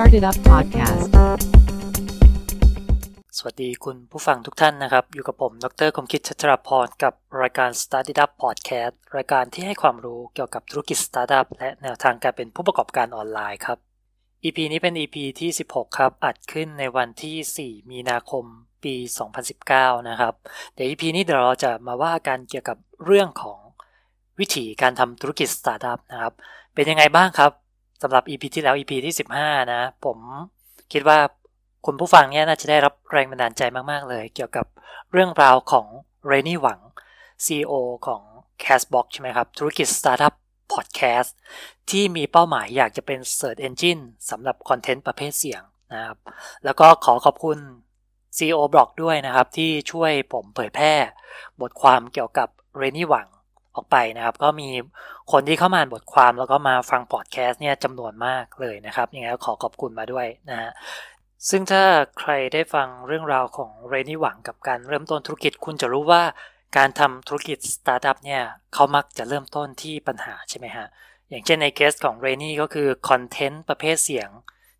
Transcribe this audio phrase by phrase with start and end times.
[0.00, 1.08] Started Up Podcast
[3.38, 13.78] สวัสดีคุณผู้ฟังทุกท่านนะครับ อยู่กับผม ดรคมคิดชัชรพร กับรายการ Started Up Podcast รายการที่ให้ความรู้เกี่ยวกับธุรกิจ Startup และแนวทางการเป็นผู้ประกอบการออนไลน์ครับ
[14.44, 18.44] EP นี้เป็น EP ที่ 16 ครับ อัดขึ้นในวันที่ 4 มีนาคม
[18.84, 18.94] ปี
[19.52, 20.34] 2019 นะครับ
[20.74, 23.58] เดี๋ยว EP นี้เดี๋ยวเราจะมาว่ากันเกี่ยวกับเรื่องของ
[24.38, 26.32] วิธีการทำธุรกิจ Startup นะครับ
[26.74, 27.52] เป็นยังไงบ้างครับ
[28.02, 30.18] สำหรับ EP ที่แล้ว EP ที่ 15 นะ ผม
[30.92, 31.18] คิดว่า
[31.86, 34.66] คุณผู้ฟังเนี่ยน่าจะได้รับแรงบันดาลใจมาก ๆ เลย เกี่ยวกับ
[35.12, 35.86] เรื่องราวของ
[36.26, 36.80] เรนนี่หวัง
[37.44, 37.72] CEO
[38.06, 38.22] ของ
[38.62, 40.34] Castbox ใช่ไหมครับ ธุรกิจ Startup
[40.72, 41.30] Podcast
[41.90, 46.18] ที่มีเป้าหมายอยากจะเป็น Search Engine สำหรับคอนเทนต์ประเภทเสียงนะครับ
[46.64, 47.58] แล้วก็ขอขอบคุณ
[48.36, 50.92] CEO Blog ด้วยนะครับ ที่ช่วยผมเผยแพร่
[51.60, 53.28] บทความเกี่ยวกับเรนนี่หวัง
[53.78, 54.68] ออกไปนะครับ ก็มี
[55.32, 60.70] คนที่เข้ามาบทความแล้วก็มาฟังพอดแคสต์เนี่ยจำนวนมากเลยนะครับยังไงก็ขอขอบคุณมาด้วยนะฮะ
[61.48, 61.82] ซึ่งถ้า
[62.18, 66.22] ใครได้ฟังเรื่องราวของเรนนี่หวังกับการเริ่มต้นธุรกิจคุณจะรู้ว่า
[66.76, 68.42] การทำธุรกิจสตาร์ทอัพเนี่ย
[68.74, 70.86] เขามักจะเริ่มต้นที่ปัญหาใช่ไหมฮะ
[71.28, 74.28] อย่างเช่นในเคสของเรนนี่ก็คือคอนเทนต์ประเภทเสียง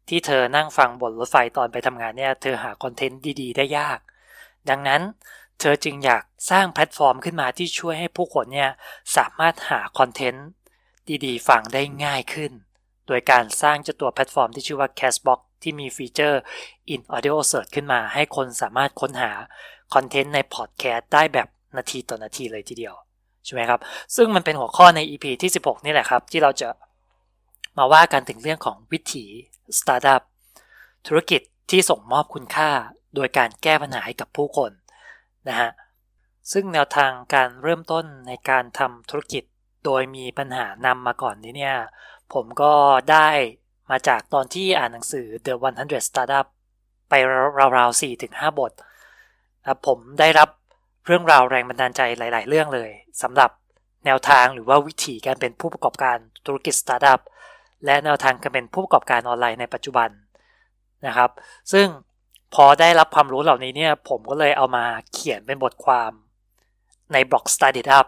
[0.08, 3.98] ที่เธอนั่งฟังบนรถไฟตอนไปทำงานเนี่ยเธอหาคอนเทนต์ดีๆ ได้ยาก
[4.70, 5.02] ดังนั้น
[5.60, 8.70] เธอจึงอยากสร้างแพลตฟอร์มขึ้นมาที่ช่วยให้ผู้คนเนี่ย
[9.16, 10.46] สามารถหาคอนเทนต์
[11.24, 12.52] ดีๆ ฟังได้ง่ายขึ้น
[13.06, 16.40] โดยการสร้างเจ้าตัวแพลตฟอร์มที่ชื่อว่า Castbox ที่มีฟีเจอร์
[16.94, 19.30] In Audio Search ขึ้นมาให้คนสามารถค้นหา
[19.94, 22.94] คอนเทนต์ในพอดแคสต์ได้แบบนาทีต่อนาทีเลยทีเดียว
[23.44, 23.80] ใช่ไหมครับ
[24.16, 26.68] ซึ่งมันเป็นหัวข้อใน EP ที่ 16 นี่แหละครับ ที่เราจะ
[27.78, 29.24] มาว่ากันถึงเรื่องของวิถี
[29.78, 30.22] สตาร์ทอัพ
[31.06, 32.70] ธุรกิจที่ส่งมอบคุณค่า
[33.14, 34.70] โดยการแก้ปัญหาให้กับผู้คน
[35.48, 35.70] นะฮะ
[36.52, 39.44] ซึ่งแนวทางการเริ่มต้นในการทำธุรกิจ
[39.84, 41.76] โดยมีปัญหานำมาก่อนนี้เนี่ย
[42.32, 42.72] ผมก็
[43.10, 43.28] ได้
[43.90, 46.46] มาจากตอนที่อ่านหนังสือ The 100 Startup
[47.08, 47.14] ไป
[47.76, 48.72] ราวๆ4-5บท
[49.62, 50.48] นะผมได้รับ
[51.06, 52.90] เรื่องราวแรงบันดาลใจหลาย ๆ เรื่องเลย
[53.22, 53.50] สำหรับ
[54.04, 56.16] แนวทางหรือว่าวิธีการเป็นผู้ประกอบการ
[56.46, 57.20] ธุรกิจสตาร์ทอัพ
[57.84, 60.08] และแนวทางการเป็นผู้ประกอบการออนไลน์ในปัจจุบัน
[61.06, 61.30] นะครับ
[61.72, 61.86] ซึ่ง
[62.54, 66.10] พอได้รับความรู้เหล่านี้เนี่ย ผมก็เลยเอามาเขียนเป็นบทความ
[67.12, 68.06] ในบล็อก Started Up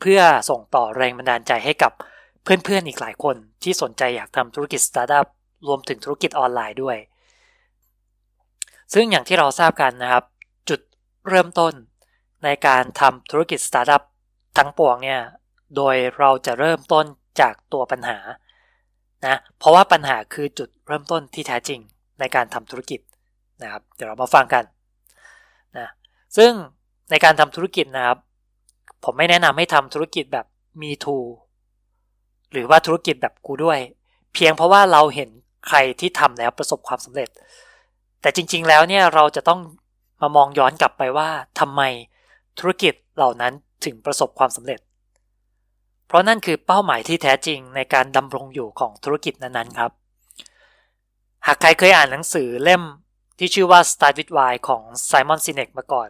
[0.00, 1.92] เพื่อส่งต่อแรงบันดาลใจให้กับ
[2.42, 5.26] เพื่อนๆอีกหลายคนที่สนใจอยากทำธุรกิจสตาร์ทอัพ
[5.66, 6.96] รวมถึงธุรกิจออนไลน์ด้วย
[8.94, 10.24] ซึ่งอย่างที่เราทราบกันนะครับ
[10.68, 10.80] จุด
[11.28, 11.72] เริ่มต้น
[12.44, 14.02] ในการทำธุรกิจสตาร์ทอัพ
[14.58, 15.20] ทั้งปวงเนี่ย
[15.76, 17.04] โดยเราจะเริ่มต้น
[17.40, 18.18] จากตัวปัญหา
[19.26, 21.80] นะ เพราะว่าปัญหาคือจุดเริ่มต้นที่แท้จริง
[22.20, 23.00] ในการทำธุรกิจ
[23.62, 24.64] นะครับ เดี๋ยวเรามาฟังกัน
[25.78, 25.88] นะ
[26.36, 26.52] ซึ่ง
[27.10, 28.18] ในการทำธุรกิจนะครับ
[29.04, 30.46] ผมไม่แนะนำให้ทำธุรกิจแบบ
[30.82, 31.18] มีทู
[32.52, 33.78] หรือว่าธุรกิจแบบกูด้วย
[34.34, 35.30] เพียงเพราะว่าเราเห็น
[35.66, 37.28] ใครที่ทำแล้วประสบความสำเร็จ
[38.20, 39.60] แต่จริง ๆ แล้วเนี่ยเราจะต้อง
[40.20, 41.28] มามองย้อนกลับไปว่า
[41.60, 41.82] ทำไม
[42.58, 43.52] ธุรกิจเหล่านั้น
[43.84, 44.80] ถึงประสบความสำเร็จ
[46.06, 49.92] เพราะนั่นคือเป้าหมายที่แท้จริงในการดำรงอยู่ของธุรกิจนั้นๆครับ
[51.46, 52.82] หากใครเคยอ่านหนังสือเล่ม
[53.38, 56.08] ที่ชื่อว่า Start with Why ของ Simon Sinek มาก่อน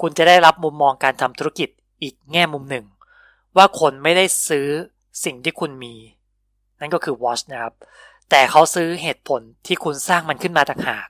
[0.00, 1.68] คุณจะได้รับมุมมองการทำธุรกิจ
[2.02, 2.86] อีกแง่มุมหนึ่ง
[3.56, 4.66] ว่าคนไม่ได้ซื้อ
[5.24, 5.94] สิ่งที่คุณมี
[6.80, 7.74] นั่นก็คือ watch นะครับ
[8.30, 11.06] แต่เขาซื้อเหตุผลที่คุณสร้างมันขึ้นมาต่างหาก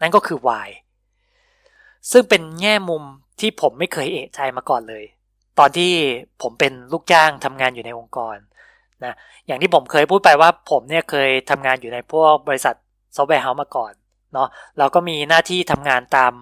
[0.00, 0.68] นั่นก็คือ why
[2.10, 3.02] ซึ่งเป็นแง่มุม
[3.40, 5.04] ที่ผมไม่เคยเอะใจมาก่อนเลย
[5.58, 5.90] ตอนที่
[6.42, 8.36] ผมเป็นลูกจ้างทำงานอยู่ในองค์กร
[9.04, 9.14] นะ
[9.46, 12.74] อย่างที่ผมเคยพูดไปว่าผมเนี่ยเคยทำงานอยู่ในพวกบริษัท
[13.16, 13.92] ซอฟต์แวร์เฮาส์มาก่อน
[14.32, 16.32] เนาะเราก็มีหน้าที่ทำงานตาม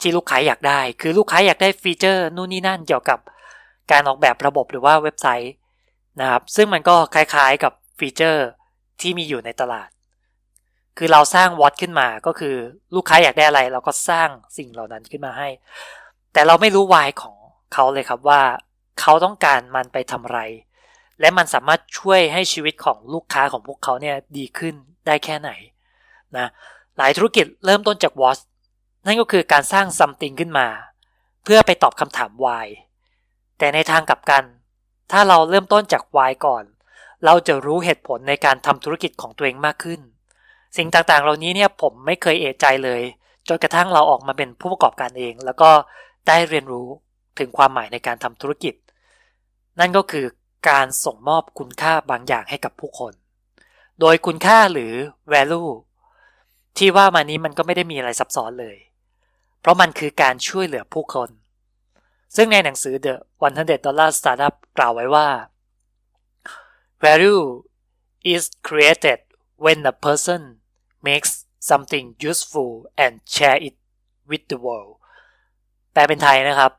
[0.00, 3.18] ที่ลูกค้าอยากได้ คือลูกค้าอยากได้ฟีเจอร์นู่นนี่นั่นเกี่ยวกับ
[3.90, 5.52] การออกแบบระบบหรือว่าเว็บไซต์
[6.20, 8.46] นะครับ ซึ่งมันก็คล้ายๆกับฟีเจอร์
[9.00, 9.88] ที่มีอยู่ในตลาด
[10.98, 12.54] คือเราสร้างวอตขึ้นมาก็คือ
[12.94, 15.48] ลูกค้าอยากได้อะไร เราก็สร้างสิ่งเหล่านั้นขึ้นมาให้
[16.32, 17.36] แต่เราไม่รู้วายของ
[17.74, 18.40] เขาเลยครับว่า
[19.00, 20.40] เขาต้องการมันไปทำอะไร
[21.20, 24.74] และมันสามารถช่วยให้ชีวิตของลูกค้าของพวกเขาเนี่ยดีขึ้น
[25.06, 25.50] ได้แค่ไหน
[26.36, 26.48] นะ
[26.98, 28.38] หลายธุรกิจเริ่มต้นจากวอต
[29.06, 30.66] นั่นก็คือการสร้างซัมติงขึ้นมา
[31.44, 32.66] เพื่อไปตอบคำถาม why
[33.58, 34.44] แต่ในทางกลับกัน
[35.12, 36.64] ถ้าเราเริ่มต้นจาก why ก่อน
[37.24, 40.00] เราจะรู้เหตุผลในการทำธุรกิจของตัวเองมากขึ้น
[40.76, 43.02] สิ่งต่างๆ เหล่านี้เนี่ยผมไม่เคยเอะใจเลย
[43.48, 45.70] จนกระทั่งเราออกมาเป็นผู้ประกอบการเอง แล้วก็
[46.26, 46.88] ได้เรียนรู้
[47.38, 48.74] ถึงความหมายในการทำธุรกิจ
[49.78, 50.26] นั่นก็คือ
[50.68, 53.12] การส่งมอบคุณค่าบางอย่างให้กับผู้คน
[54.00, 54.92] โดยคุณค่าหรือ
[55.32, 55.70] value
[56.78, 58.76] ที่ว่ามานี้มันก็ไม่ได้มีอะไรซับซ้อนเลย
[59.60, 61.30] เพราะมันคือการช่วยเหลือผู้คน
[62.36, 63.14] ซึ่งในหนังสือ The
[63.50, 65.28] 100 Dollar Startup กล่าวไว้ว่า
[67.04, 67.44] value
[68.32, 69.18] is created
[69.64, 70.40] when a person
[71.08, 71.32] makes
[71.70, 72.72] something useful
[73.04, 73.76] and share it
[74.30, 74.94] with the world
[75.92, 76.72] แปลเป็นไทยนะครับ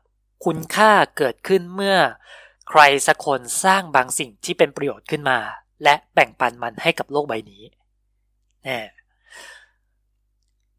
[0.44, 1.98] คุณค่าเกิดขึ้นเมื่อ
[2.68, 5.38] ใครสักคนสร้างบางสิ่งที่เป็นประโยชน์ขึ้นมา
[5.84, 7.62] และแบ่งปันมันให้กับโลกใบนี้
[8.64, 8.78] เนื้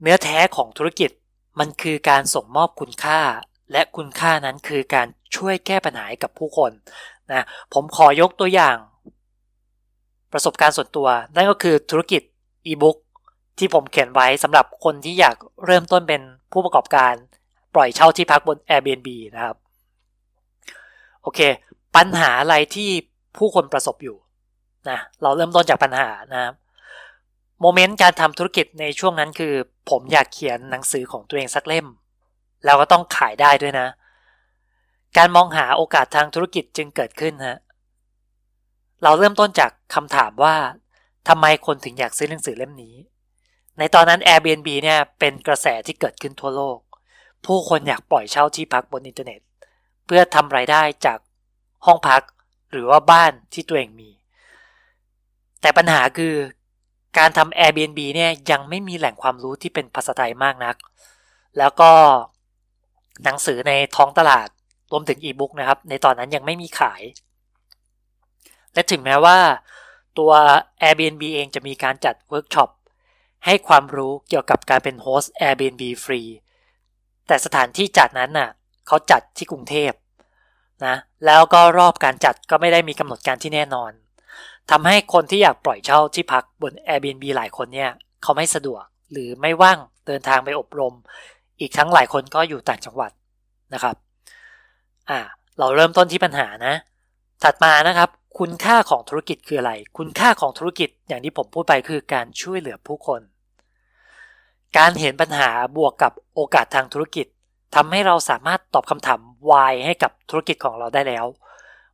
[0.01, 1.11] เนื้อแท้ของธุรกิจ
[1.59, 3.19] มันคือการส่งมอบคุณค่า
[3.71, 6.71] และคุณค่านั้นคือการช่วยแก้ปัญหากับผู้คน
[7.31, 8.77] นะผมขอยกตัวอย่าง
[10.33, 12.21] ประสบการณ์ส่วนตัว นั่นก็คือธุรกิจ
[12.65, 12.97] อีบุ๊ก
[13.57, 15.35] ที่ผมเขียนไว้สำหรับคนที่อยาก
[15.65, 17.13] เริ่มต้นเป็นผู้ประกอบการ
[17.75, 19.55] ปล่อยเช่าที่พักบน Airbnb นะครับ
[21.21, 21.39] โอเค
[21.95, 22.89] ปัญหาอะไรที่
[23.37, 24.17] ผู้คนประสบอยู่
[24.89, 26.53] นะเราเริ่มต้นจากปัญหานะครับ
[27.61, 29.53] โมเมนต์การทำธุรกิจในช่วงนั้นคือ
[29.89, 31.87] ผมอยากเขียนหนังสือของตัวเองสักเล่ม
[32.65, 33.87] แล้วก็ต้องขายได้ด้วยนะ
[35.17, 37.57] การมองหาโอกาสทางธุรกิจจึงเกิดขึ้นฮะ
[39.03, 40.55] เราเริ่มต้นจากคำถามว่า
[41.27, 42.95] ทำไมคนถึงอยากซื้อหนังสือเล่มนี้
[43.77, 46.79] ในตอนนั้น Airbnb เนี่ยเป็นกระแสที่เกิดขึ้นทั่วโลก
[47.45, 49.41] ผู้คนอยากปล่อยเช่าที่พักบนอินเทอร์เน็ต
[50.05, 51.19] เพื่อทำไรายได้จาก
[51.85, 52.21] ห้องพัก
[52.71, 54.09] หรือว่าบ้านที่ตัวเองมี
[55.61, 56.33] แต่ปัญหาคือ
[57.17, 60.75] การทำ Airbnb เนี่ยยังไม่มีแหล่งความรู้ที่เป็นภาษาไทยมากนัก
[61.57, 61.91] แล้วก็
[63.23, 64.47] หนังสือในท้องตลาด
[64.91, 67.01] รวมถึงอีบุ๊กนะครับ ในตอนนั้นยังไม่มีขาย
[68.73, 69.37] และถึงแม้ว่า
[70.17, 70.31] ตัว
[70.81, 72.69] Airbnb เองจะมีการจัดเวิร์กช็อป
[73.45, 76.21] ให้ความรู้เกี่ยวกับการเป็นโฮสต์ Airbnb ฟรี
[77.27, 78.49] แต่สถานที่จัดนั้นน่ะ
[78.87, 79.91] เขาจัดที่กรุงเทพ
[80.85, 80.95] นะ
[81.25, 83.91] แล้วก็รอบการจัดก็ไม่ได้มีกำหนดการที่แน่นอน
[84.69, 87.91] ทำให้คนที่อยากปล่อยเช่าที่พักบน Airbnb หลายคนเนี่ย
[88.23, 89.77] เขาไม่สะดวกหรือไม่ว่าง
[90.07, 90.93] เดินทางไปอบรม
[91.59, 93.11] อีกทั้งหลายคนก็อยู่ต่างจังหวัด
[93.73, 93.95] นะครับ
[95.09, 95.19] อ่า
[95.59, 96.73] เราเริ่มต้นที่ปัญหานะ
[97.43, 103.21] ถัดมานะครับ คุณค่าของธุรกิจคืออะไร คุณค่าของธุรกิจอย่างที่ผมพูดไปคือการช่วยเหลือผู้คน
[104.77, 107.25] การเห็นปัญหาบวกกับโอกาสทางธุรกิจ
[107.75, 109.19] ทำให้เราสามารถตอบคำถาม
[109.49, 111.25] why ให้กับธุรกิจของเราได้แล้ว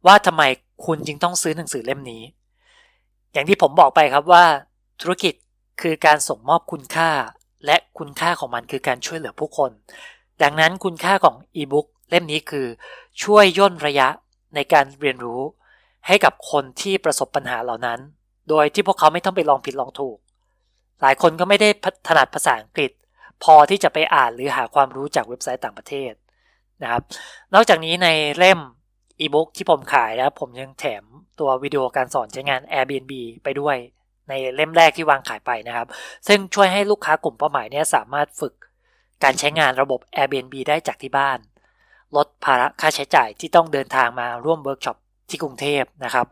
[0.05, 0.43] ว่าทำไม
[0.85, 2.23] คุณจึงต้องซื้อหนังสือเล่มนี้
[3.35, 4.45] อย่างที่ผมบอกไปครับว่า
[5.01, 5.33] ธุรกิจ
[5.81, 7.09] คือการส่งมอบคุณค่า
[7.65, 9.71] และคุณค่าของมันคือการช่วยเหลือผู้คน
[10.43, 12.65] ดังนั้นคุณค่าของอีบุ๊กเล่มนี้คือ
[13.23, 14.07] ช่วยย่นระยะ
[14.55, 15.41] ในการเรียนรู้
[16.07, 17.99] ให้กับคนที่ประสบปัญหาเหล่านั้น
[18.49, 20.17] โดยที่พวกเขาไม่ต้องไปลองผิดลองถูก
[21.01, 21.69] หลายคนก็ไม่ได้
[22.07, 22.91] ถนัดภาษาอังกฤษ
[23.43, 26.11] พอที่จะไปอ่านหรือหาความรู้จากเว็บไซต์ต่างประเทศ
[26.83, 27.03] นะครับ
[27.53, 28.07] นอกจากนี้ใน
[28.37, 28.59] เล่ม
[29.19, 31.03] อีบุ๊กที่ผมขายนะผมยังแถม
[31.39, 33.13] ตัววิดีโอการสอนใช้งาน Airbnb
[33.43, 33.77] ไปด้วย
[34.29, 35.87] ในเล่มแรกที่วางขายไปนะครับ
[36.27, 38.53] ซึ่งช่วยให้ลูกค้ากลุ่มเป้าหมายเนี่ยสามารถฝึก
[39.23, 41.39] การใช้งานระบบ Airbnb ได้จากที่บ้าน
[42.15, 44.97] ลดภาระค่าใช้จ่ายที่ต้องเดินทางมาร่วมเวิร์กช็อป
[45.29, 46.27] ที่กรุงเทพนะครับ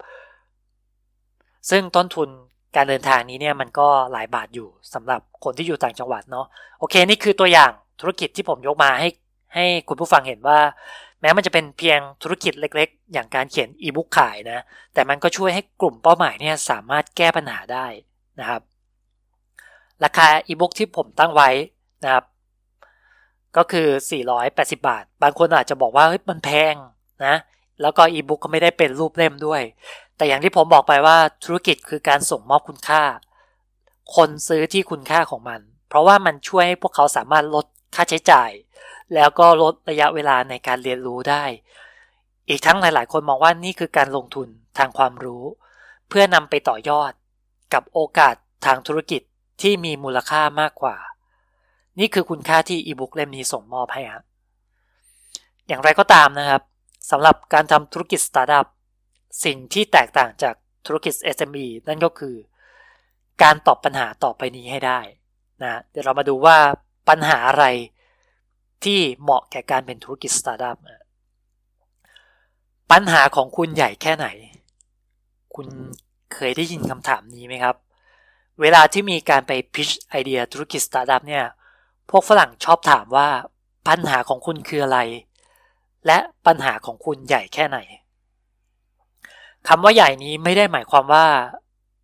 [1.70, 2.30] ซึ่งต้นทุน
[2.76, 6.46] การเดินทางนี้เนี่ยมันก็หลายบาทอยู่สำหรับคนที่อยู่ต่างจังหวัดเนาะ
[6.80, 7.72] โอเคนี่คือตัวอย่าง
[8.02, 9.10] ธุรกิจที่ผมยกมาให้
[9.56, 10.60] ให้คุณผู้ฟังเห็นว่า
[11.24, 17.86] แม้มันจะเป็นเพียงธุรกิจเล็กๆ อย่างการเขียนอีบุ๊กขายนะ แต่มันก็ช่วยให้กลุ่มเป้าหมายเนี่ยสามารถแก้ปัญหาได้
[18.40, 18.62] นะครับ
[20.04, 21.50] ราคาอีบุ๊กที่ผมตั้งไว้
[22.04, 22.26] นะครับ
[23.58, 23.88] ก็คือ
[24.38, 26.76] 480 บาท บางคนอาจจะบอกว่าเฮ้ยมันแพง
[27.26, 27.36] นะ
[27.82, 29.62] แล้วก็อีบุ๊กก็ไม่ได้เป็นรูปเล่มด้วย
[30.18, 33.04] แต่อย่างที่ผมบอกไปว่าธุรกิจคือการส่งมอบคุณค่า
[34.16, 37.66] คนซื้อที่คุณค่าของมัน เพราะว่ามันช่วยให้พวกเขาสามารถลด
[37.96, 38.52] ค่าใช้จ่าย
[39.14, 41.44] แล้วก็ลดระยะเวลาในการเรียนรู้ได้
[42.50, 45.44] อีกทั้งหลาย ๆ คนมองว่านี่คือการลงทุนทางความรู้
[46.10, 47.12] เพื่อนำไปต่อยอด
[47.74, 49.22] กับโอกาสทางธุรกิจ
[49.62, 50.98] ที่มีมูลค่ามากกว่า
[52.00, 54.24] นี่คือคุณค่าที่อีบุ๊กเล่มนี้ส่งมอบให้ฮะ
[55.68, 56.62] อย่างไรก็ตามนะครับ
[57.12, 58.68] สำหรับการทำธุรกิจสตาร์ทอัพ
[59.46, 60.56] สิ่งที่แตกต่างจาก
[60.86, 62.36] ธุรกิจ SME นั่นก็คือ
[63.44, 65.00] การตอบปัญหาต่อไปนี้ให้ได้
[65.64, 66.58] นะเดี๋ยวเรามาดูว่า
[67.10, 67.66] ปัญหาอะไร
[68.86, 70.78] ที่เหมาะแก่การเป็นธุรกิจสตาร์ทอัพ
[72.92, 74.28] ปัญหาของคุณใหญ่แค่ไหน
[75.56, 75.68] คุณ
[76.34, 77.76] เคยได้ยินคำถามนี้ไหมครับ
[78.62, 81.46] เวลาที่มีการไป pitch ไอเดียธุรกิจสตาร์ทอัพเนี่ย
[82.10, 83.28] พวกฝรั่งชอบถามว่า
[83.88, 85.00] ปัญหาของคุณคืออะไร
[86.08, 87.80] และปัญหาของคุณใหญ่แค่ไหน
[89.68, 91.26] คำว่าใหญ่นี้ไม่ได้หมายความว่า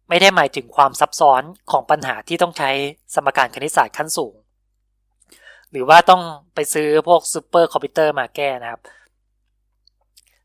[0.09, 2.69] ไม่ได้หมายถึงความซับซ้อนของปัญหาที่ต้องใช้
[3.13, 4.33] สมการคณิตศาสตร์ขั้นสูง
[5.71, 6.21] หรือว่าต้อง
[6.55, 8.81] ไปซื้อพวกซูเปอร์คอมพิวเตอร์มาแก้นะครับ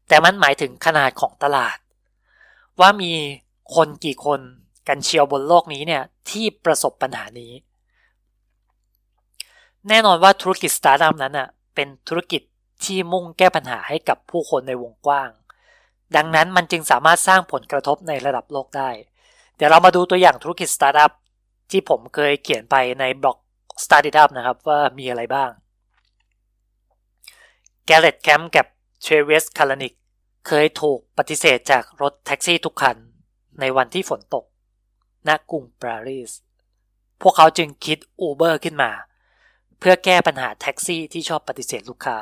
[0.08, 1.76] แต่มันหมายถึงขนาดของตลาด
[2.80, 3.12] ว่ามี
[3.74, 4.40] คนกี่คน
[4.88, 7.52] กันเชียวบนโลกนี้เนี่ยที่ประสบปัญหานี้
[9.88, 12.42] แน่นอนว่าธุรกิจสตาร์ทอัพนั้นอะเป็นธุรกิจ
[12.84, 15.30] ที่มุ่งแก้ปัญหาให้กับผู้คนในวงกว้าง
[16.16, 18.90] ดังนั้นมันจึงสามารถสร้างผลกระทบในระดับโลกได้
[19.56, 21.12] เดี๋ยวเรามาดูตัวอย่างธุรกิจสตาร์ทอัพ
[21.70, 23.38] ที่ผมเคยเขียนไปในบล็อก
[23.82, 25.50] Startup นะครับว่ามีอะไรบ้าง
[27.88, 28.66] g a r r e t t Camp กับ
[29.04, 29.92] t r a v i s k a l a n i k
[30.46, 32.96] เคยถูกปฏิเสธจากรถแท็กซี่ทุกคัน
[33.60, 34.44] ในวันที่ฝนตก
[35.28, 36.32] ณ กรุงปารีส
[37.20, 38.90] พวกเขาจึงคิด Uber ขึ้นมา
[39.78, 42.18] เพื่อแก้ปัญหาแท็กซี่ที่ชอบปฏิเสธลูกค้า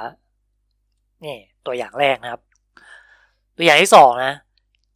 [1.25, 2.42] นี่ตัวอย่างแรกนะครับ
[3.56, 4.35] ตัวอย่างที่สองนะ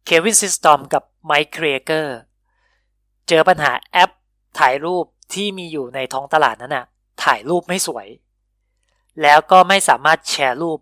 [0.05, 2.17] Kevin Systrom กับ Mike Krieger
[3.27, 4.11] เจอปัญหาแอป
[4.59, 6.85] ถ่ายรูป ที่มีอยู่ในท้องตลาดนั้นน่ะ
[7.23, 8.07] ถ่ายรูปไม่สวย
[9.21, 10.79] แล้วก็ไม่สามารถแชร์รูป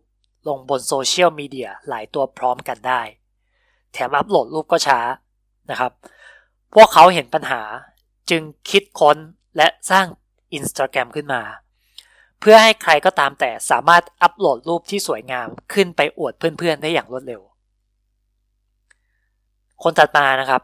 [0.48, 3.02] ลงบนโซเชียลมีเดียหลายตัวพร้อมกันได้
[3.94, 5.00] แถมอัปโหลดรูปก็ช้า
[5.72, 5.92] นะครับ
[6.74, 7.62] พวกเขาเห็นปัญหา
[8.30, 9.18] จึงคิดค้น
[9.58, 10.06] และสร้าง
[10.58, 11.42] Instagram ขึ้นมา
[12.40, 17.42] เพื่อให้ใครก็ตามแต่สามารถอัปโหลดรูปที่สวยงามขึ้นไปอวดเพื่อนๆ ได้อย่างรวดเร็ว
[19.84, 20.62] คนถัดมานะครับ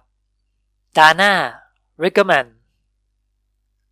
[0.98, 2.46] Danae Ringelmann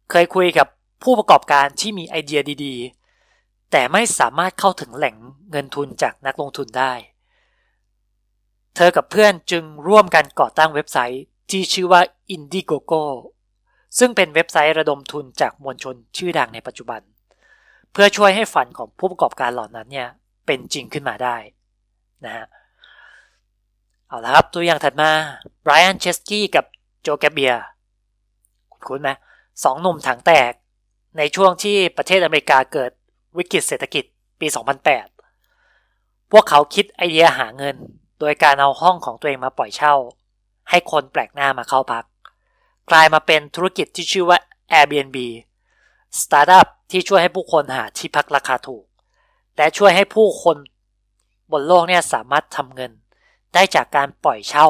[0.09, 0.67] เคยคุยกับ
[1.03, 5.15] ผู้ประกอบการที่มีไอเดียดีๆ แต่ไม่สามารถเข้าถึงแหล่ง
[5.49, 6.93] เงินทุนจากนักลงทุนได้
[8.75, 12.01] เธอกับเพื่อนจึงร่วมกันก่อตั้งเว็บไซต์ที่ชื่อว่า
[12.35, 13.03] Indiegogo
[13.99, 17.01] ซึ่งเป็นเว็บไซต์ระดมทุนจากมวลชนชื่อดังในปัจจุบัน
[17.91, 20.07] เพื่อช่วยให้ฝันของผู้ประกอบการเหล่านั้นเนี่ย
[20.45, 21.37] เป็นจริงขึ้นมาได้
[22.25, 22.45] นะฮะ
[24.07, 25.09] เอาละครับตัวอย่างถัดมา
[25.61, 26.65] ไบรอันเชสกี้กับ
[27.01, 27.53] โจแกเบีย
[28.87, 29.09] คุ้นไหม
[29.63, 30.53] สองหนุ่มถังแตก
[31.17, 32.91] ในช่วงที่ประเทศอเมริกาเกิด
[33.37, 34.03] วิกฤตเศรษฐกิจ
[34.39, 34.47] ปี
[35.19, 37.75] 2008 พวกเขาคิดไอเดียหาเงิน
[38.19, 39.95] โดยการเอาห้องของตัวเองมาปล่อยเช่า
[40.69, 42.05] ให้คนแปลกหน้ามาเข้าพัก
[42.89, 44.39] กลายมาเป็นธุรกิจที่ชื่อว่า
[44.71, 45.17] Airbnb
[46.21, 48.85] สตาร์ทอัพที่ช่วยให้ผู้คนหาที่พักราคาถูก
[49.57, 50.57] และช่วยให้ผู้คน
[51.51, 52.91] บนโลกเนี่ยสามารถทำเงิน
[53.53, 54.67] ได้จากการปล่อยเช่า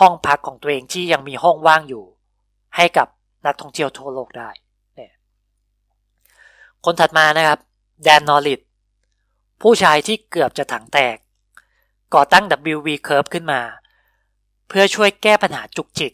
[0.00, 2.04] ห้องพักของตัวเองที่ยังมีห้องว่างอยู่
[2.76, 3.08] ให้กับ
[3.46, 4.50] นักท่องเที่ยวทั่วโลกได้
[4.96, 5.12] เนี่ย
[6.84, 7.60] คนถัดมานะครับ
[8.04, 8.60] แดนนอริด
[9.62, 11.16] ผู้ชายที่เกือบจะถังแตก
[12.14, 12.44] ก่อตั้ง
[12.74, 13.60] WV Curve ขึ้นมา
[14.68, 16.12] เพื่อช่วยแก้ปัญหาจุกจิก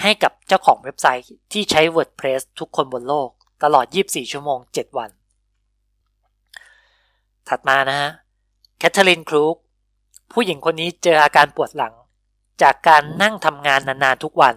[0.00, 3.28] ให้กับเจ้าของเว็บไซต์ที่ใช้ WordPress ทุกคนบนโลก
[3.62, 5.10] ตลอด 24 ชั่วโมง 7 วัน
[7.48, 8.10] ถัดมานะฮะ
[8.78, 9.56] Katherine Krug
[10.32, 11.94] ผู้หญิงคนนี้เจออาการปวดหลัง
[12.62, 14.54] จากการนั่งทำงานนานๆทุกวัน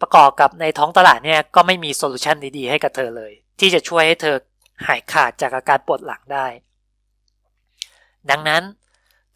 [0.00, 4.36] ประกอบกับในท้องตลาดเนี่ยก็ไม่มี solution ดีๆให้กับเธอเลย ที่จะช่วยให้เธอ
[4.86, 6.46] หายขาดจากอาการปวดหลังได้
[8.30, 8.62] ดังนั้น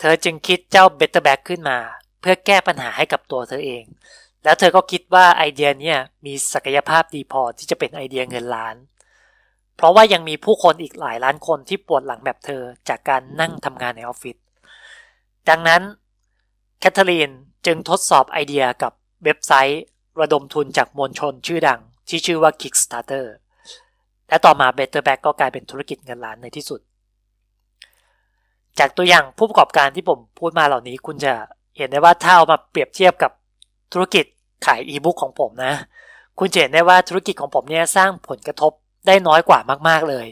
[0.00, 1.78] เธอจึงคิดเจ้า BetterBack ขึ้นมา
[2.20, 3.84] เพื่อแก้ปัญหาให้กับตัวเธอเอง
[4.44, 8.76] แล้วเธอก็คิดว่าไอเดียนี่ยมีศักยภาพดีพอที่จะเป็นไอเดียเงินล้าน
[9.76, 14.36] เพราะว่ายังมีผู้คนอีกหลายล้านคนที่ปวดหลังแบบเธอจากการนั่งทำงานในออฟฟิศ
[15.48, 15.82] ดังนั้น
[16.80, 17.30] Katherine
[17.66, 18.92] จึงทดสอบไอเดียกับ
[19.24, 19.82] เว็บไซต์
[20.20, 23.26] ระดมทุนจากมวลชนชื่อดังที่ชื่อว่า Kickstarter
[24.28, 26.80] และต่อมา BetterBack ก็กลายเป็นธุรกิจเงินล้านในที่สุด
[28.78, 31.32] จากตัวอย่างผู้ประกอบการที่ผมพูดมาเหล่านี้ คุณจะ
[31.76, 33.32] เห็นได้ว่าถ้าเอามาเปรียบเทียบกับ
[33.92, 34.24] ธุรกิจ
[34.66, 35.74] ขายอีบุ๊กของผมนะ
[36.38, 38.72] คุณจะเห็นได้ว่าธุรกิจของผมเนี่ยสร้างผลกระทบ
[39.06, 39.58] ได้น้อยกว่า
[39.88, 40.26] มากๆเลย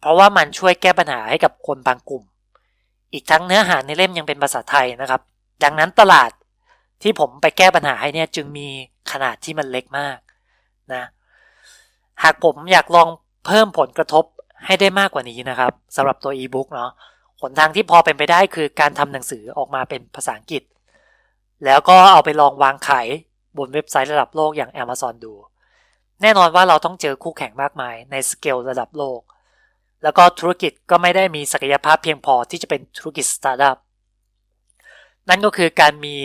[0.00, 2.22] เพราะว่ามันช่วยแก้ปัญหาให้กับคนบางกลุ่ม
[3.12, 5.20] อีกทั้งเนื้อหาในเล่มยังเป็นภาษาไทยนะครับ
[5.64, 6.30] ดังนั้นตลาด
[7.02, 8.68] ที่ผมไปแก้ปัญหาให้เนี่ยจึงมี
[9.12, 10.18] ขนาดที่มันเล็กมาก
[10.94, 11.04] นะ
[12.22, 13.08] หากผมอยากลอง
[13.46, 14.24] เพิ่มผลกระทบ
[14.66, 16.90] ให้ได้มากกว่านี้นะครับสำหรับตัวอีบุ๊กเนาะ
[17.40, 20.62] หนทางที่พอเป็นไปได้คือการทำหนังสือออกมาเป็นภาษาอังกฤษ
[21.64, 23.06] แล้วก็เอาไปลองวางขาย
[23.58, 25.32] บนเว็บไซต์ระดับโลกอย่าง Amazon ดู
[26.22, 29.20] แน่นอนว่าเราต้องเจอคู่แข่งมากมายในสเกลระดับโลก
[30.02, 33.78] แล้วก็ธุรกิจก็ไม่ได้มีศักยภาพเพียงพอที่จะเป็นธุรกิจสตาร์ทอัพ
[35.28, 36.16] นั่นก็คือการมี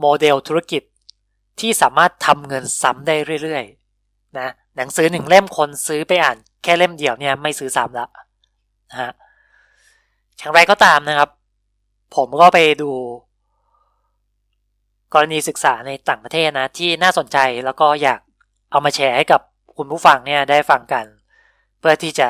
[0.00, 0.82] โมเดลธุรกิจ
[1.60, 8.06] ที่สามารถทำเงินซ้ำได้เรื่อยๆนะหนังสือหนึ่งเล่มคนซื้อไปอ่าน แค่เล่มเดียวเนี่ยไม่ซื้อซ้ำละ
[8.90, 9.12] นะฮะ
[10.36, 11.30] อย่างไรก็ตามนะครับ
[12.16, 12.90] ผมก็ไปดู
[15.14, 18.20] กรณีศึกษาในต่างประเทศนะที่น่าสนใจแล้วก็อยาก
[18.70, 19.40] เอามาแชร์ให้กับ
[19.76, 21.04] คุณผู้ฟังเนี่ยได้ฟังกัน
[21.78, 22.28] เพื่อที่จะ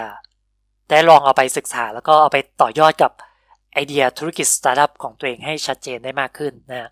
[0.90, 3.12] ได้ลองเอาไปศึกษา แล้วก็เอาไปต่อยอดกับ
[3.73, 6.90] ไอเดียธุรกิจสตาร์ทอัพของตัวเองให้ชัดเจนได้มากขึ้นนะ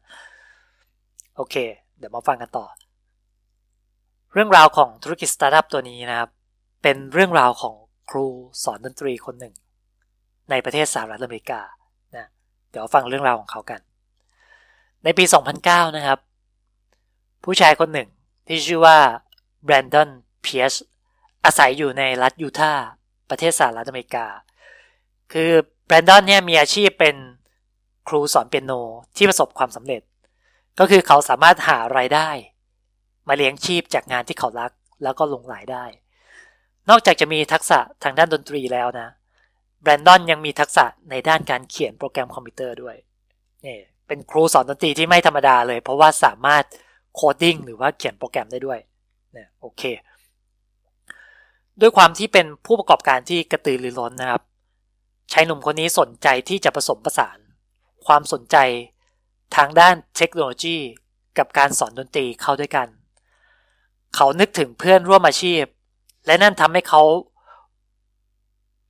[1.36, 1.56] โอเค
[2.02, 2.66] เดี๋ยวมาฟังกันต่อ
[4.32, 6.30] เรื่องราวของธุรกิจสตาร์ทอัพตัวนี้นะครับ
[6.82, 7.74] เป็นเรื่องราวของ
[8.10, 8.26] ครู
[8.62, 9.54] สอนดนตรีคนหนึ่ง
[10.50, 11.60] ในประเทศสหรัฐอเมริกา
[12.16, 12.26] นะ
[12.70, 13.80] เดี๋ยวฟังเรื่องราวของเขากัน
[15.04, 15.24] ในปี
[15.60, 16.18] 2009 นะครับ
[17.44, 18.08] ผู้ชายคนหนึ่ง
[18.46, 18.98] ที่ชื่อว่า
[19.64, 20.08] แบรนดอน
[20.42, 20.72] เพียช
[21.44, 22.86] อาศัยอยู่ในรัฐยูทาห์
[23.30, 24.26] ประเทศสหรัฐอเมริกา
[25.32, 25.50] คือ
[25.86, 27.16] แบรนดอนเนี่ยมีอาชีพเป็น
[28.08, 28.72] ครูสอนเปียโน
[29.16, 30.02] ที่ประสบความสำเร็จ
[30.78, 32.28] ก็คือเขาสามารถหารายได้
[33.28, 35.84] มาเลี้ยงชีพจากงานที่เขารักแล้วก็ลงรายได้
[36.90, 39.08] นอกจากจะมีทักษะทางด้านดนตรีแล้วนะ
[39.82, 42.96] แบรนดอนยังมีทักษะในด้านการเขียนโปรแกรมคอมพิวเตอร์ด้วย
[43.64, 46.64] นี่เป็นครูสอนดนตรีที่ไม่ธรรมดาเลย เพราะว่าสามารถ
[47.14, 48.78] coding หรือว่าเขียนโปรแกรมได้ด้วย
[49.32, 49.82] เนี่ยโอเค
[51.80, 54.42] ด้วยความที่เป็นผู้ประกอบการที่กระตือรือร้นนะครับ
[55.32, 57.38] ชายหนุ่มคนนี้สนใจที่จะผสมผสาน
[58.06, 58.56] ความสนใจ
[59.56, 60.76] ทางด้านเทคโนโลยี
[61.38, 62.88] กับการสอนดนตรีเข้าด้วยกัน
[64.14, 65.62] เขานึกถึงเพื่อนร่วมอาชีพ
[66.26, 67.02] และนั่นทำให้เขา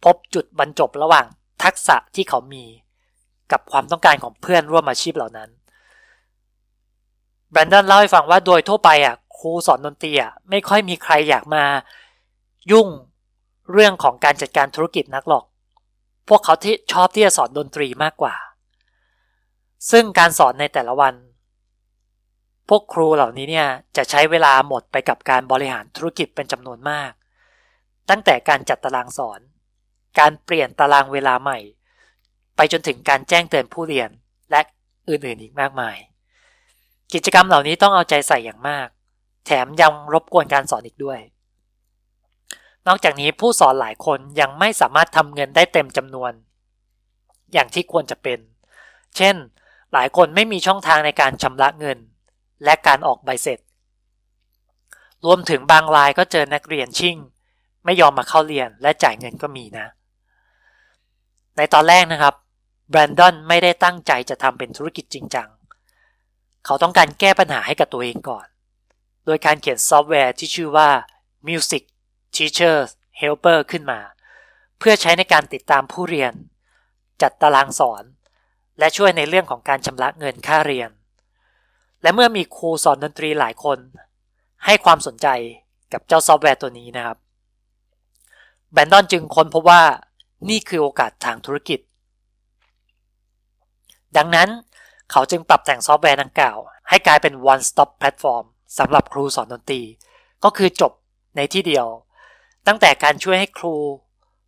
[0.04, 1.26] พบจุดบรรจบระหว่าง
[1.62, 2.64] ทักษะที่เขามี
[3.52, 5.50] กับความต้องการของเพื่อนร่วมอาชีพเหล่านั้น
[7.50, 11.64] แบรนดอนเล่าให้ฟังว่าโดยทั่วไปอะครูสอนดนตรีอะไม่ค่อยมีใครอยากมา
[12.70, 12.88] ยุ่ง
[13.72, 15.44] เรื่องของการจัดการธุรกิจนักหรอก
[16.28, 18.34] พวกเขาที่ชอบที่จะสอนดนตรีมากกว่า
[19.90, 21.14] ซึ่งการสอนในแต่ละวัน
[22.68, 27.12] พวกครูเหล่านี้เนี่ยจะใช้เวลาหมดไปกับการบริหารธุรกิจเป็นจำนวนมาก
[28.10, 29.40] ตั้งแต่การจัดตารางสอน
[30.18, 31.58] การเปลี่ยนตารางเวลาใหม่
[32.56, 34.10] ไปจนถึงการแจ้งเตือนผู้เรียน
[34.50, 34.60] และ
[35.08, 35.96] อื่นๆอีกมากมาย
[37.12, 38.88] กิจกรรมเหล่านี้ต้องเอาใจใส่อย่างมาก
[39.46, 41.20] แถมยังรบกวนการสอนอีกด้วย
[42.86, 46.32] นอกจากนี้ผู้สอนหลายคนยังไม่สามารถทำเงินได้เต็มจำนวน
[47.52, 48.38] อย่างที่ควรจะเป็น
[49.16, 49.36] เช่น
[49.92, 51.98] หลายคนไม่มีช่องทางในการชำระเงิน
[52.64, 53.58] และการออกใบเสร็จ
[55.24, 57.16] รวมถึงบางรายก็เจอนักเรียนชิ่ง
[57.84, 59.86] ไม่ยอมมาเข้าเรียนและจ่ายเงินก็มีนะ
[61.56, 62.34] ในตอนแรกนะครับ
[62.90, 65.48] แบรนดอนไม่ได้ตั้งใจจะทำเป็นธุรกิจจริงจัง
[66.64, 68.46] เขาต้องการแก้ปัญหาให้กับตัวเองก่อน
[69.24, 70.88] โดยการเขียนซอฟต์แวร์ที่ชื่อว่า
[71.48, 71.82] Music
[72.34, 72.76] Teacher
[73.20, 74.00] Helper ขึ้นมา
[74.78, 76.32] เพื่อใช้ในการติดตามผู้เรียน
[77.22, 78.04] จัดตารางสอน
[78.78, 80.90] และช่วยในเรื่องของการชำระเงินค่าเรียน
[82.02, 83.78] และเมื่อมีครูสอนดนตรีหลายคน
[84.64, 85.28] ให้ความสนใจ
[85.92, 87.18] กับเจ้าซอฟต์แวร์ตัวนี้นะครับ
[88.72, 89.82] แบรนดอนจึงค้นพบว่า
[90.48, 91.80] นี่คือโอกาสทางธุรกิจ
[94.16, 94.48] ดังนั้น
[95.10, 96.58] เขาจึงปรับแต่งซอฟต์แวร์ดังกล่าว
[96.88, 98.44] ให้กลายเป็น one stop platform
[98.78, 99.82] สำหรับครูสอนดนตรี
[100.44, 100.92] ก็คือจบ
[101.36, 101.86] ในที่เดียว
[102.66, 103.74] ตั้งแต่การช่วยให้ครู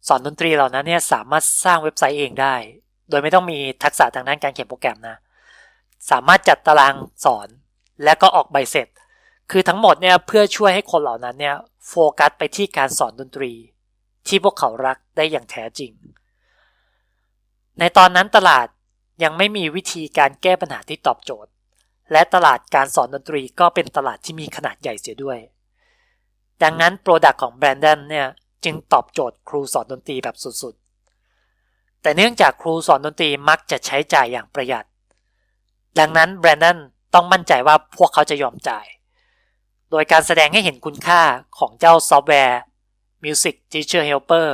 [0.08, 2.54] สอนดนตรีเหล่านั้นเนี่ยสามารถสร้างเว็บไซต์เองได้
[3.08, 5.16] โดยไม่ต้องมีทักษะทางด้านการเขียนโปรแกรมนะ
[6.10, 7.48] สามารถจัดตารางสอน
[8.04, 8.88] และก็ออกใบเสร็จ
[9.50, 11.56] คือทั้งหมดเนี่ยเพื่อช่วยให้คนเหล่านั้นเนี่ย
[11.88, 13.52] โฟกัสไปที่การสอนดนตรี
[14.28, 15.92] ที่พวกเขารักได้อย่างแท้จริง
[17.78, 18.66] ในตอนนั้นตลาด
[19.22, 21.50] ยังไม่มีวิธีการแก้ปัญหาที่ตอบโจทย์
[22.12, 25.38] และตลาดการสอนดนตรีก็เป็นตลาดที่มีขนาดใหญ่เสียด้วย
[26.62, 28.26] ดังนั้น product ของแบรนดอนเนี่ย
[28.64, 30.74] จึงตอบโจทย์ครูสอนดนตรีแบบสุด
[32.04, 34.86] แต่เนื่องจากครูสอนดนตรีมักจะใช้จ่ายอย่างประหยัด
[35.98, 36.78] ดังนั้นแบรนดอน
[37.14, 38.86] ต้องมั่นใจว่าพวกเขาจะยอมจ่าย
[39.90, 41.22] โดยการแสดงให้เห็นคุณค่า
[41.58, 42.60] ของเจ้าซอฟต์แวร์
[43.24, 44.48] Music Teacher Helper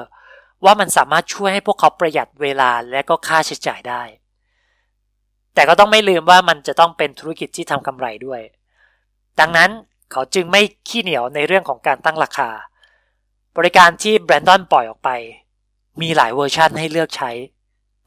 [0.64, 4.02] ว่ามันสามารถช่วยให้พวกเขาประหยัดเวลาและก็ค่าใช้จ่ายได้
[5.54, 8.40] แต่ก็ต้องไม่ลืมว่ามันจะต้องเป็นธุรกิจที่ทำกำไรด้วย
[9.40, 9.70] ดังนั้น
[10.12, 12.50] เขาจึงไม่ขี้เหนียวในเรื่องของการตั้งราคา
[13.56, 15.10] บริการที่แบรนดอนปล่อยออกไป
[16.00, 17.30] มีหลายเวอร์ชันให้เลือกใช้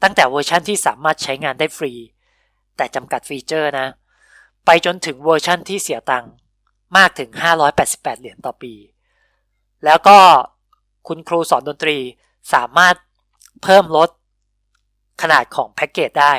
[0.02, 1.92] ตั้งแต่เวอร์ชันที่สามารถใช้งานได้ฟรี
[2.76, 3.88] แต่จำกัดฟีเจอร์นะ
[4.66, 6.32] ไปจนถึงเวอร์ชันที่เสียตังค์
[6.96, 7.30] มากถึง
[7.76, 8.74] 588 เหรียญต่อปี
[9.84, 10.18] แล้วก็
[11.08, 11.98] คุณครูสอนดนตรี
[12.54, 12.94] สามารถ
[13.62, 14.10] เพิ่มลด
[15.22, 16.32] ขนาดของแพ็กเกจได้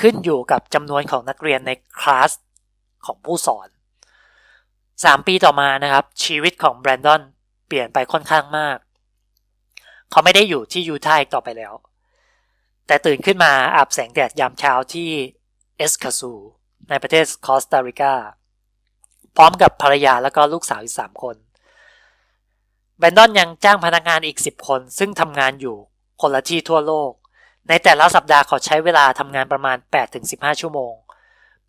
[0.00, 2.30] ขึ้นอยู่กับจำนวนของนักเรียนในคลาส
[3.06, 3.68] ของผู้สอน
[5.04, 7.20] สามปีต่อมานะครับ ชีวิตของแบรนดอน
[7.66, 8.76] เปลี่ยนไปค่อนข้างมาก
[10.10, 11.72] เขาไม่ได้อยู่ที่ยูทาห์ต่อไปแล้ว
[12.86, 15.08] แต่ตื่นขึ้นมาอาบแสงแดดยามเช้าที่
[15.76, 16.32] เอสคาซู
[16.88, 18.14] ในประเทศคอสตาริกา
[19.36, 21.36] พร้อมกับภรรยาและก็ลูกสาวอีกสามคน
[22.98, 25.76] แบนดอนยังจ้างพนักงานอีก 10 คน ซึ่งทำงานอยู่
[26.20, 27.12] คนละที่ทั่วโลก
[27.68, 29.76] ในแต่ละสัปดาห์เขาใช้เวลาทำงานประมาณ
[30.18, 30.92] 8-15 ชั่วโมง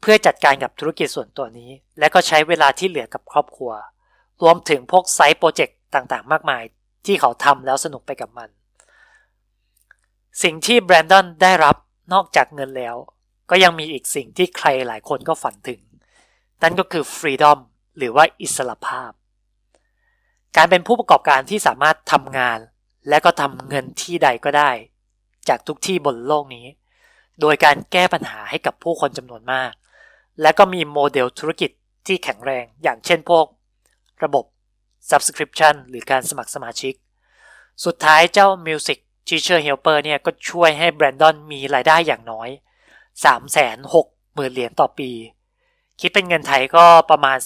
[0.01, 3.71] เพื่อจัดการกับธุรกิจส่วนตัวนี้ และก็ใช้เวลาที่เหลือกับครอบครัว
[4.41, 6.63] รวมถึงพวกไซต์โปรเจกต์ต่างๆ มากมาย
[7.07, 8.49] ที่เขาทำแล้วสนุกไปกับมัน
[10.43, 11.75] สิ่งที่แบรนดอนได้รับ
[12.13, 12.95] นอกจากเงินแล้ว
[13.49, 15.81] ก็ยังมีอีกสิ่งที่ใครหลายคนก็ฝันถึง
[16.63, 17.59] นั่นก็คือฟรีดอม
[17.97, 19.11] หรือว่าอิสระภาพ
[20.55, 22.59] การเป็นผู้ประกอบการที่สามารถทำงาน
[23.09, 24.71] และก็ทำเงินที่ใดก็ได้
[25.49, 26.67] จากทุกที่บนโลกนี้
[27.41, 29.71] โดยการแก้ปัญหาให้กับผู้คนจำนวนมาก
[30.41, 31.71] และก็มีโมเดลธุรกิจ
[32.07, 33.45] ที่แข็งแรง อย่างเช่นพวก
[34.23, 34.45] ระบบ
[35.09, 36.93] Subscription หรือการสมัครสมาชิก
[37.85, 42.49] สุดท้ายเจ้า Music Teacher Helper เนี่ยก็ช่วยให้แบรนดอนมีรายได้อย่างน้อย
[43.23, 43.39] 3 6 0
[43.93, 44.03] 0 0
[44.49, 45.11] 0เหรียญต่อปี
[45.99, 47.37] คิดเป็นเงินไทยก็ประมาณ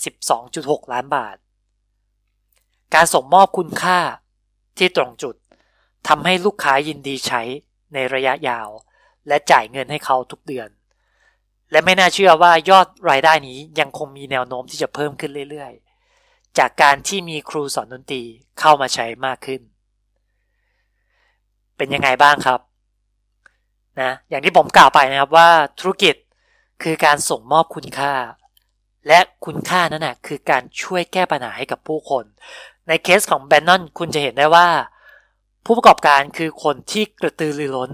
[0.42, 1.36] 12.6 ล้านบาท
[2.94, 4.00] การส่งมอบคุณค่า
[4.78, 5.36] ที่ตรงจุด
[6.08, 7.42] ทำให้ลูกค้ายินดีใช้
[7.94, 8.70] ในระยะยาว
[9.28, 10.70] และจ่ายเงินให้เขาทุกเดือน
[11.72, 15.91] และไม่น่าเชื่อว่ายอดรายได้นี้ยังคงมีแนวโน้มที่จะเพิ่มขึ้นเรื่อยๆ
[16.58, 18.24] จากการที่มีครูสอนดนตรี
[18.60, 19.62] เข้ามาใช้มากขึ้น
[21.78, 22.60] เป็นยังไงบ้างครับ
[24.02, 26.16] นะอย่างที่ผมกล่าวไปนะครับว่าธุรกิจ
[26.84, 28.14] คือการส่งมอบคุณค่า
[29.08, 32.26] และคุณค่านั้นนะคือการช่วยแก้ปัญหาให้กับผู้คน
[32.88, 34.68] ในเคสของแบนนอนคุณจะเห็นได้ว่า
[35.66, 37.92] ผู้ประกอบการคือคนที่กระตือรือร้น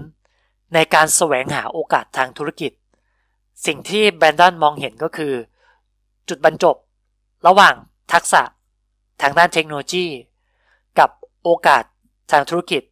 [0.74, 2.72] ในการแสวงหาโอกาสทางธุรกิจ
[3.66, 5.32] สิ่งที่แบรนดอนมองเห็นก็คือ
[6.28, 6.76] จุดบรรจบ
[7.46, 7.74] ระหว่าง
[8.12, 8.42] ทักษะ
[9.22, 10.06] ทางด้านเทคโนโลยี
[10.98, 11.10] กับ
[11.42, 11.84] โอกาส
[12.32, 12.82] ทางธุรกิจ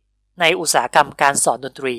[0.40, 1.96] ในอุตสาหกรรมการสอนดนตรี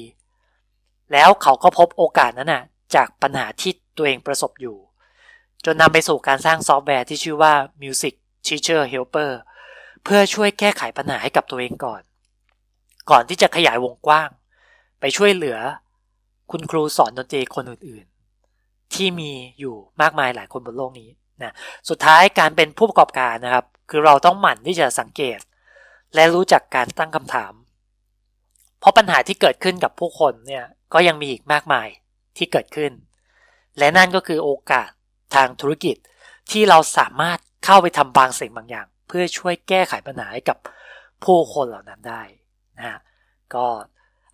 [1.11, 2.63] แล้วเขาก็พบโอกาสนั้นนะ
[2.95, 4.77] จากปัญหาที่ตัวเองประสบอยู่
[5.65, 8.13] จนนำไปสู่การสร้างซอฟต์แวร์ที่ชื่อว่า Music
[8.45, 9.31] Teacher Helper
[10.03, 12.01] เพื่อช่วยแก้ไขปัญหาให้กับตัวเองก่อน
[13.09, 14.29] ก่อนที่จะขยายวงกว้าง
[14.99, 15.57] ไปช่วยเหลือ
[16.51, 21.09] คุณครูสอนดนตรีคนอื่นๆ ที่มีอยู่มากมายหลายคนบนโลกนี้
[21.43, 21.53] นะ
[21.89, 25.39] สุดท้ายการเป็นผู้ประกอบการนะครับ คือเราต้องหมั่นที่จะสังเกต
[26.15, 27.53] และรู้จักการตั้งคำถาม
[28.79, 31.87] เพราะปัญหาที่เกิดขึ้นกับผู้คนเนี่ยก็ยังมีอีกมากมาย
[32.37, 32.91] ที่เกิดขึ้น
[33.77, 34.89] และนั่นก็คือโอกาส
[35.35, 35.95] ทางธุรกิจ
[36.51, 40.57] ที่เราสามารถเข้าไปทำบางสิ่งบางอย่าง เพื่อช่วยแก้ไขปัญหาให้กับ
[41.23, 42.21] ผู้คนเหล่านั้นได้
[42.77, 42.99] นะฮะ
[43.55, 43.65] ก็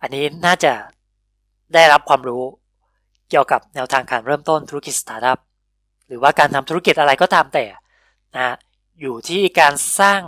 [0.02, 0.72] อันนี้น่าจะ
[1.74, 2.42] ได้รับความรู้
[3.30, 5.38] เกี่ยวกับแนวทางการเริ่มต้นธุรกิจสตาร์ทอัพ
[6.08, 7.66] หรือว่าการทำธุรกิจอะไรก็ตามแต่
[8.36, 8.54] นะ
[9.00, 10.20] อยู่ที่การสร้าง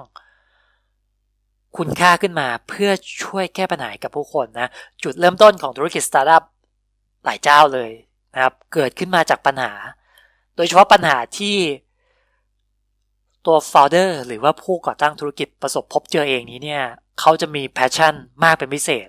[1.76, 2.90] คุณค่าขึ้นมาเพื่อ
[3.22, 4.68] ช่วยแก้ปัญหากับผู้คนนะ
[5.02, 6.42] จุดเริ่มต้นของธุรกิจสตาร์ทอัพ
[7.24, 7.90] หลายเจ้าเลย
[8.34, 9.72] นะครับเกิดขึ้นมาจากปัญหา
[10.56, 11.56] โดยเฉพาะปัญหาที่
[13.46, 16.82] ตัว founder หรือว่าผู้ก่อตั้งธุรกิจประสบพบเจอเองนี้เนี่ย
[17.20, 19.08] เขาจะมี passion มากเป็นพิเศษ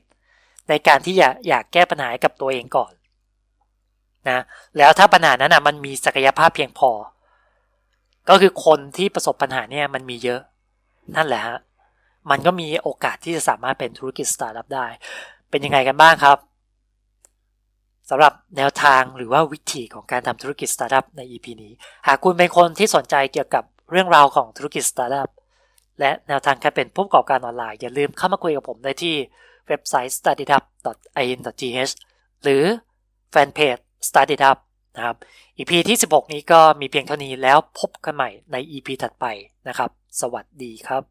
[0.69, 2.91] ในการที่อยากอยากแก้ปัญหากับตัวเองก่อน
[4.30, 4.40] นะ
[4.78, 6.92] แล้วถ้าปัญหานั้นอะมันมีศักยภาพเพียงพอ
[8.30, 10.42] ก็คือคนที่ประสบปัญหาเนี่ยมันมีเยอะ
[11.16, 11.58] นั่นแหละฮะ
[12.30, 14.88] มันก็มีโอกาสที่จะสามารถเป็นธุรกิจสตาร์ทอัพได้
[15.50, 16.38] เป็นยังไงกันบ้างครับ
[18.10, 21.74] สำหรับแนวทางหรือว่าวิธีของการทำธุรกิจสตาร์ทอัพใน EP นี้
[22.08, 25.30] หากคุณเป็นคนที่สนใจเกี่ยวกับเรื่องราวของธุรกิจสตาร์ทอัพ
[26.00, 29.16] และแนวทางการเป็นผู้ประกอบการออนไลน์อย่าลืมเข้ามาคุยกับผมได้ที่
[29.68, 31.94] เว็บไซต์ startup.in.th
[32.44, 32.63] หรือ
[33.32, 34.57] แฟนเพจ startup
[34.95, 35.15] นะครับ
[35.57, 39.25] EP ที่ 16 นี้ก็มีเพียงเท่านี้แล้วพบกันใหม่ใน EP ถัดไป
[39.67, 39.89] นะครับ
[40.21, 41.03] สวัสดีครับ